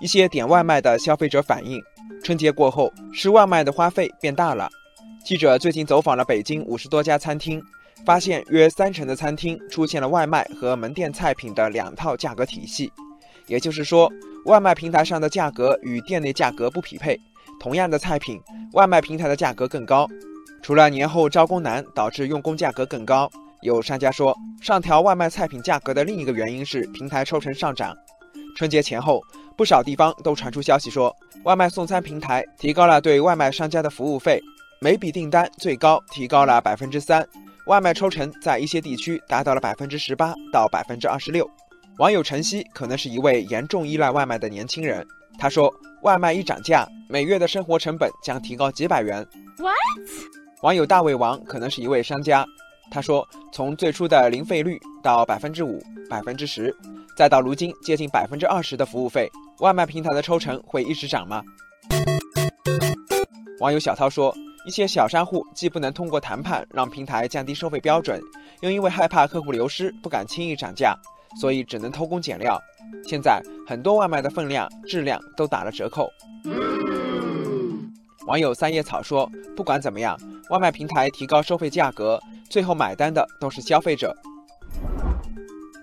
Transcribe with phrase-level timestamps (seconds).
[0.00, 1.82] 一些点外卖的消费者反映，
[2.22, 4.68] 春节过后吃外卖的花费变大了。
[5.24, 7.62] 记者最近走访了北京五十多家餐厅，
[8.04, 12.92] 发现约三成的餐厅出现了外卖和门店菜品的两套价格体系，
[13.46, 14.12] 也就是说，
[14.44, 17.18] 外卖平台上的价格与店内价格不匹配。
[17.58, 18.38] 同样的菜品，
[18.74, 20.06] 外卖平台的价格更高。
[20.62, 23.30] 除了年后招工难导致用工价格更高，
[23.62, 27.96] 有商家说，上调外卖菜品价格的另一个原因是平台抽成上涨。
[28.56, 29.22] 春节前后，
[29.54, 31.14] 不少地方都传出消息说，
[31.44, 34.40] 外卖送餐平台提高了对外卖商家的服务费。
[34.80, 37.26] 每笔订单最高提高了百分之三，
[37.66, 41.48] 外卖抽成在一些地区达到了百分之十八到百分之二十六。
[41.98, 45.06] 网友晨曦可能是一位严重依赖外卖的年轻人，
[45.38, 45.70] 他说
[46.02, 49.26] ：“外卖一涨价，每月的生活成本将提高几百元。”
[49.58, 49.74] What？
[50.62, 52.44] 网友大胃王可能是一位商家，
[52.90, 56.74] 他说：“从最初的零费率到百分之五、百分之十，
[57.16, 61.42] 再到如今接近百分之二十的服务费，外卖平台的抽成会一直涨吗？”
[63.60, 64.34] 网友小涛说。
[64.66, 68.20] 一些小商户既不能通过谈判让平台降低收费标准，
[68.62, 70.92] 又因为害怕客户流失，不敢轻易涨价，
[71.40, 72.60] 所以只能偷工减料。
[73.04, 76.10] 现在很多外卖的分量、质量都打了折扣。
[78.26, 80.18] 网友三叶草说：“不管怎么样，
[80.50, 84.12] 外卖平台提高收费价格，最后买单的都是消费者。”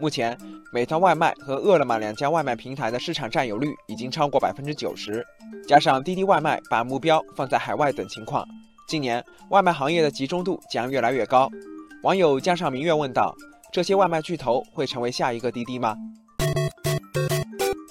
[0.00, 0.36] 目前，
[0.72, 5.24] 美团外卖和饿了么两家外卖平台的市场占有率已经超过百分之九十，
[5.68, 8.44] 加上滴滴外卖把目标放在海外等情况。
[8.88, 11.48] 今年外卖行业的集中度将越来越高。
[12.02, 13.32] 网友江上明月问道
[13.72, 15.94] ：“这些外卖巨头会成为下一个滴滴吗？”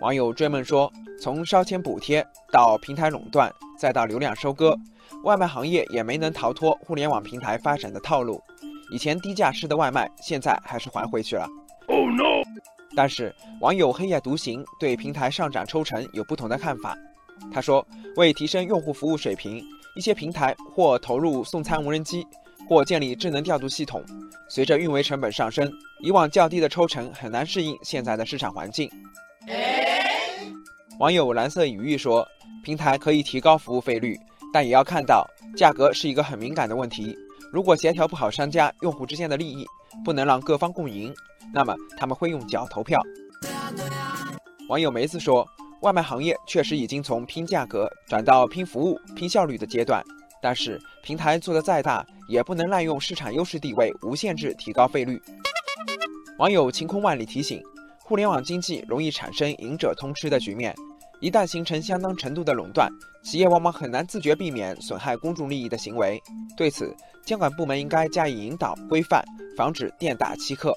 [0.00, 4.76] 网友追问说：“从烧钱补贴到平台垄断，再到流量收割，
[5.24, 8.42] 外卖行业也没能逃脱互联网平台发展的套路。
[8.90, 11.46] 以前低价吃的外卖，现在还是还回去了。”
[11.88, 12.42] Oh no！
[12.96, 16.96] 但是网友黑夜独行对平台上涨抽成有不同的看法。
[17.52, 19.62] 他说：“为提升用户服务水平。”
[19.96, 22.26] 一些平台或投入送餐无人机，
[22.68, 24.04] 或建立智能调度系统。
[24.46, 28.90] 随着运维成本上升，以往较低的抽成很难适应现在的市场环境。
[30.98, 32.28] 网友蓝色雨玉说
[32.66, 34.18] ：“平台可以提高服务费率，
[34.52, 35.24] 但也要看到
[35.56, 37.16] 价格是一个很敏感的问题。
[37.52, 39.64] 如果协调不好商家、用户之间的利益，
[40.04, 41.14] 不能让各方共赢，
[41.54, 43.00] 那么他们会用脚投票。”
[44.68, 45.46] 网友梅子说。
[45.82, 50.02] 外卖行业确实已经从拼价格转到拼服务、拼效率的阶段，
[50.40, 55.20] 但是平台做的再大，也不能滥用市场优势地位，无限制提高费率。
[56.38, 57.62] 网友晴空万里提醒：
[58.02, 60.74] 互联网经济容易产生赢者通吃的局面，
[61.20, 62.90] 一旦形成相当程度的垄断，
[63.22, 66.22] 企业往往很难自觉避免损害公众利益的行为。
[66.56, 66.94] 对此，
[67.24, 69.24] 监管部门应该加以引导规范，
[69.56, 70.74] 防止店打欺客。